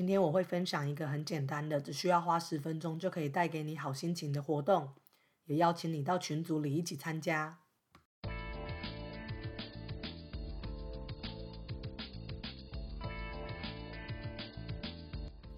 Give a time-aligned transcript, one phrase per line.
[0.00, 4.88] 今天我会分享一个很简单的，只需要花十分钟就可以带给你好心情的活动，
[5.44, 7.58] 也邀请你到群组里一起参加。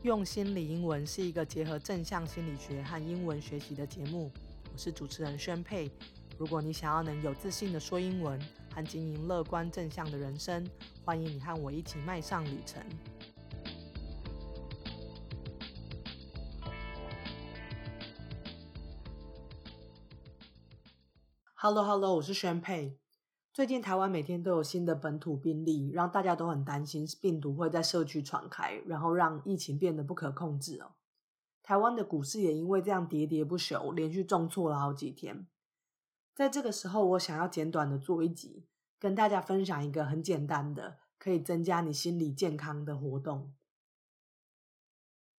[0.02, 4.28] 用心理英文是一个结合正向心理学和英文学习的节目，
[4.72, 5.88] 我是主持人宣佩。
[6.36, 8.40] 如果你想要能有自信的说英文
[8.74, 10.68] 和经营乐观正向的人生，
[11.04, 12.82] 欢迎你和我一起迈上旅程。
[21.64, 22.98] Hello Hello，我是宣佩。
[23.52, 30.96] 最近台湾每天都有新的本土病例，让大家都很担心病毒会在社区传开，然后让疫情变得不可控制哦。
[31.62, 35.46] 台湾的股市也因为这样喋喋不休，连续重挫了好几天。
[36.34, 38.66] 在这个时候，我想要简短的做一集，
[38.98, 43.54] 跟大家分享一个很简单的，可以增加你心理健康的活动。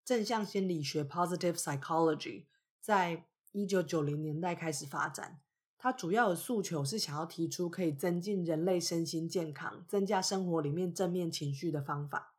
[0.04, 2.46] 正向心理学 （Positive Psychology）
[2.80, 5.40] 在一九九零年代开始发展。
[5.82, 12.36] 它主要的诉求是想要提出可以增进人类身心健康、增加生活里面正面情绪的方法。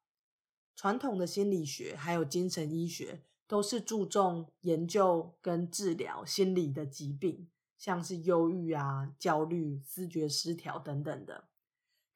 [0.78, 11.50] 传统的心理学还有精神医学都是注重研究跟治疗心理的疾病，像是忧郁啊、焦虑、思觉失调等等的。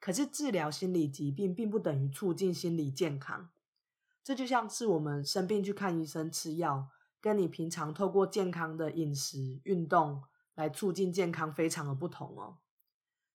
[0.00, 3.50] 可是治疗心理疾病并不等于促进心理健康。
[4.24, 6.88] 这就像是我们生病去看医生吃药，
[7.20, 10.22] 跟你平常透过健康的饮食、运动。
[10.58, 12.58] 来促进健康非常的不同哦。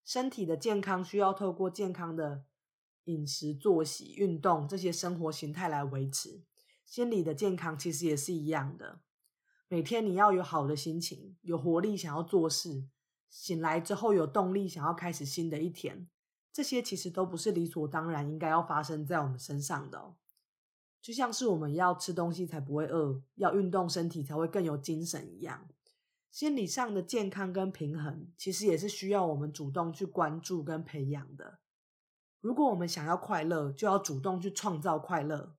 [0.04, 2.44] 身体的健康需要透过健康的
[3.06, 6.44] 饮食、作息、运动这些生活形态来维持。
[6.84, 9.00] 心理的健康其实也是一样的。
[9.70, 12.90] 每天你要有好的心情，有活力，想要做事，
[13.30, 16.10] 醒来之后有动力，想要开始新的一天。
[16.52, 20.18] 这些其实都不是理所当然应该要发生在我们身上的哦。
[21.02, 25.70] 就像是我们要吃东西才不会饿，要运动身体才会更有精神一样。
[26.34, 31.60] 心理上的健康跟平衡，其实也是需要我们主动去关注跟培养的。
[32.42, 35.56] 如果我们想要快乐，就要主动去创造快乐；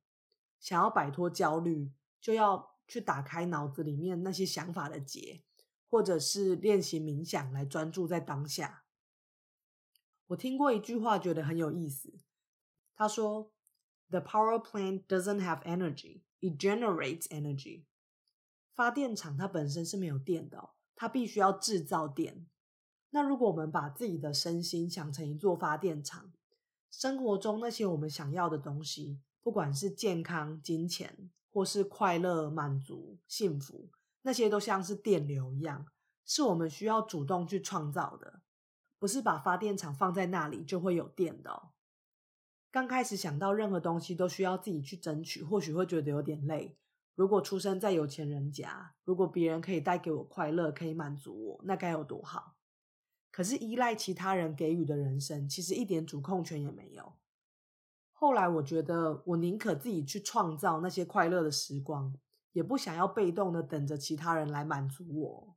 [0.59, 5.45] 想要摆脱焦虑，就要去打开脑子里面那些想法的结，
[5.89, 8.83] 或者是练习冥想来专注在当下。
[10.27, 12.19] 我听过一句话，觉得很有意思。
[12.97, 13.53] 他说
[14.11, 17.85] ：“The power plant doesn't have energy; it generates energy.”
[18.75, 22.47] 发电厂它本身是没有电的，它必须要制造电。
[23.11, 26.33] 那如果我们把自己的身心想成一座发电厂，
[26.91, 33.89] 生活中那些我们想要的东西，不管是健康、金钱，或是快乐、满足、幸福，
[34.23, 35.87] 那些都像是电流一样，
[36.25, 38.41] 是我们需要主动去创造的，
[38.99, 41.69] 不是把发电厂放在那里就会有电的。
[42.73, 46.77] 刚开始想到任何东西都需要自己去争取，或许会觉得有点累。
[47.15, 52.57] 如果出生在有钱人家，如果别人可以带给我快乐，可以满足我，那该有多好！
[53.31, 57.15] 可是依赖其他人给予的人生，其实一点主控权也没有。
[58.13, 62.17] 后来我觉得，我宁可自己去创造那些快乐的时光，
[62.53, 65.57] 也不想要被动的等着其他人来满足我。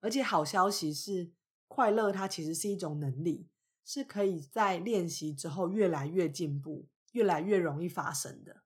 [0.00, 1.32] 而且好消息是，
[1.66, 3.48] 快乐它其实是一种能力，
[3.84, 8.62] 是可以在练习之后越来越进步，越来越容易发生的。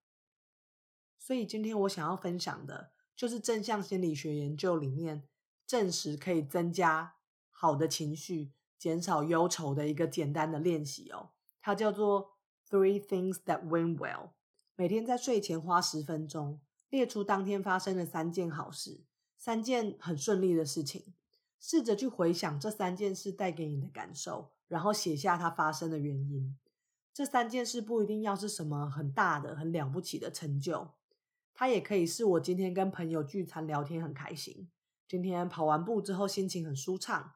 [1.24, 5.22] 所以今天我想要分享的，就是正向心理学研究里面
[5.64, 7.14] 证实可以增加
[7.48, 11.30] 好的情绪、减少忧愁的一个简单的练习哦。
[11.60, 12.32] 它叫做
[12.68, 14.30] Three Things That Went Well。
[14.74, 19.04] 每天在睡前花十分钟，列出当天发生的三件好事，
[19.38, 21.14] 三件很顺利的事情，
[21.60, 26.58] 试着去回想这三件事带给你的感受，然后写下它发生的原因。
[27.14, 30.90] 这三件事不一定要是什么很大的、很了不起的成就。
[31.54, 34.70] 它也可以是我今天跟朋友聚餐聊天很开心，
[35.06, 37.34] 今天跑完步之后心情很舒畅，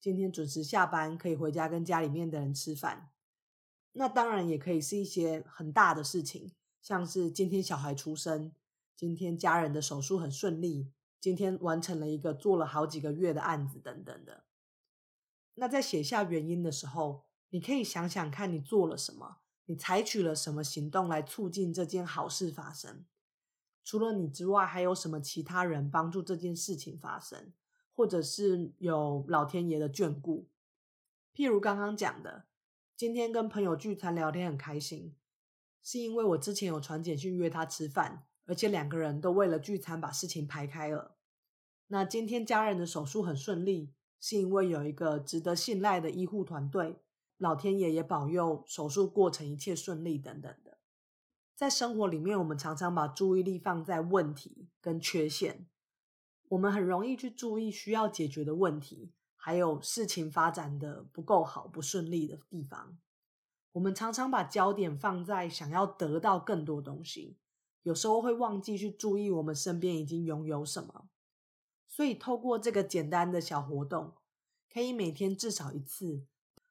[0.00, 3.10] 今天准时下班可以回家跟家里面的人吃饭。
[3.92, 8.52] 那当然也可以是一些很大的事情，像是今天小孩出生，
[8.96, 14.44] 今天家人的手术很顺利，今天完成了一个做了好几个月的案子等等的。
[15.54, 23.04] 那在写下原因的时候，你可以想想看你做了什么，你采取了什么行动来促进这件好事发生。
[23.88, 27.54] 除了你之外，还有什么其他人帮助这件事情发生，
[27.94, 30.46] 或者是有老天爷的眷顾？
[31.34, 32.44] 譬如刚刚讲的，
[32.94, 35.16] 今天跟朋友聚餐聊天很开心，
[35.82, 41.16] 是因为我之前有传简讯约他吃饭，而且两个人都为了聚餐把事情排开了。
[41.86, 47.00] 那今天家人的手术很顺利，是因为有一个值得信赖的医护团队，
[47.38, 50.76] 老天爷也保佑手术过程一切顺利等等的。
[51.58, 55.66] 在生活里面，我们常常把注意力放在问题跟缺陷，
[56.50, 62.96] 我们很容易去注意需要解决的问题，还有事情发展的不够好、不顺利的地方。
[63.72, 67.36] 我们常常把焦点放在想要得到更多东西，
[67.82, 71.08] 有时候会忘记去注意我们身边已经拥有什么。
[71.88, 74.14] 所以，透过这个简单的小活动，
[74.72, 76.22] 可以每天至少一次，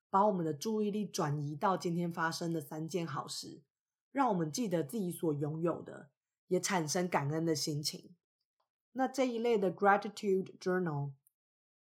[0.09, 3.63] 把我们的注意力转移到今天发生的三件好事。
[4.17, 6.09] 让我们记得自己所拥有的，
[6.47, 8.15] 也产生感恩的心情。
[8.93, 11.11] 那这一类的 gratitude journal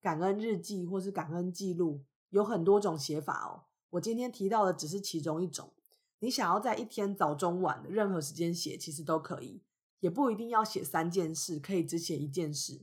[0.01, 3.69] 感恩日记或是感恩记录，有很多种写法哦。
[3.91, 5.75] 我今天提到的只是其中一种。
[6.21, 9.61] 你想要在一天早中晚的任何时间写，其实都可以，
[9.99, 12.81] 也不一定要写三件事，可以只写一件事。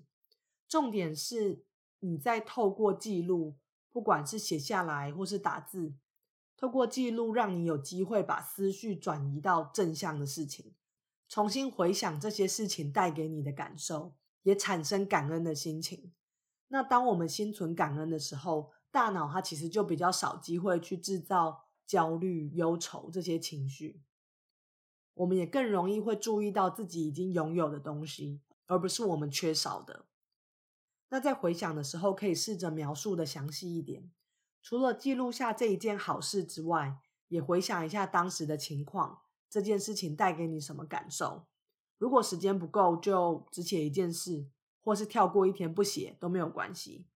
[0.69, 1.64] 重点是
[1.99, 3.56] 你在透过记录，
[3.91, 5.94] 不管是写下来或是打字。
[6.61, 10.75] 透过记录，让你有机会把思绪转移到正向的事情，
[11.27, 16.12] 重新回想这些事情带给你的感受，也产生感恩的心情。
[16.69, 24.03] 那当我们心存感恩的时候，大脑它其实就比较少机会去制造焦虑、忧愁这些情绪。
[25.15, 30.05] 我们也更容易会注意到自己已经拥有的东西，而不是我们缺少的。
[31.09, 34.11] 那在回想的时候，可以试着描述的详细一点。
[34.62, 36.99] 除了记录下这一件好事之外，
[37.29, 41.47] 也回想一下当时的情况，这件事情带给你什么感受？
[41.99, 44.49] 如果时间不够，就只写一件事，
[44.83, 47.07] 或是跳过一天不写都没有关系。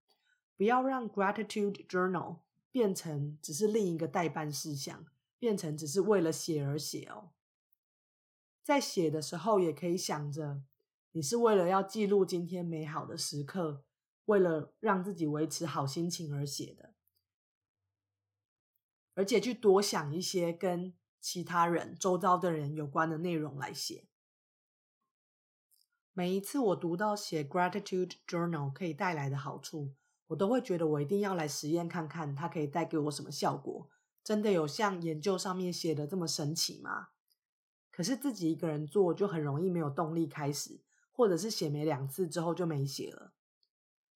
[0.56, 2.38] 不要让 gratitude journal
[2.70, 5.04] 变成只是另一个代办事项，
[5.38, 7.30] 变成只是为了写而写哦。
[8.62, 10.62] 在写的时候，也可以想着
[11.12, 13.84] 你是为了要记录今天美好的时刻，
[14.26, 16.93] 为了让自己维持好心情而写的。
[19.14, 24.08] 而且去多想一些跟其他人、周遭的人有关的内容来写。
[26.12, 29.94] 每一次我读到写 gratitude journal 可以带来的好处，
[30.28, 33.88] 我都会觉得我一定要来实验看看，它可以带给我什么效果。
[34.22, 37.08] 真的有像研究上面写的这么神奇吗？
[37.90, 40.80] 可是自己一个人做就很容易没有动力开始，
[41.12, 43.32] 或者是写没两次之后就没写了。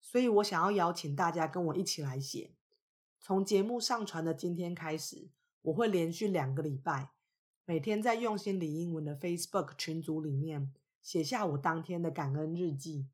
[0.00, 2.54] 所以我想要邀请大家跟我一起来写。
[3.20, 5.28] 从节目上传的今天开始，
[5.62, 7.10] 我会连续两个礼拜，
[7.64, 10.72] 每天在用心理英文的 Facebook 群组里面
[11.02, 13.08] 写下我当天的感恩日记。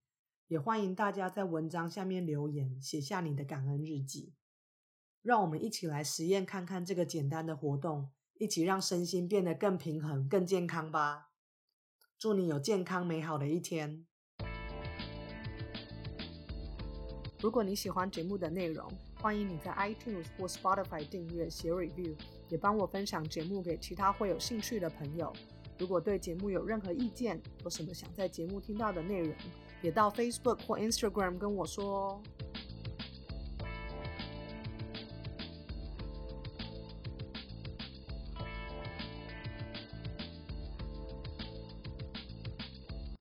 [0.49, 4.35] 也欢迎大家在文章下面留言，写下你的感恩日记。
[5.23, 11.31] 让我们一起来实验看看这个简单的活动，一起让身心变得更平衡、更健康吧。
[12.19, 14.07] 祝你有健康美好的一天。
[17.41, 18.87] 如果你喜欢节目的内容，
[19.25, 22.15] 欢迎你在 iTunes 或 Spotify 订阅、写 review，
[22.51, 25.33] 也帮我分享节目给其他会有兴趣的朋友。
[25.79, 29.35] 如果对节目有任何意见，有什么想在节目听到的内容，
[29.81, 32.23] 也到 Facebook 或 Instagram 跟我说哦。